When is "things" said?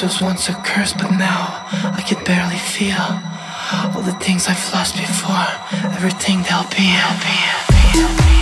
4.24-4.46